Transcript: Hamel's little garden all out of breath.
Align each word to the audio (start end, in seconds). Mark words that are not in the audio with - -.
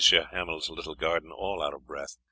Hamel's 0.31 0.67
little 0.67 0.95
garden 0.95 1.29
all 1.31 1.61
out 1.61 1.75
of 1.75 1.85
breath. 1.85 2.17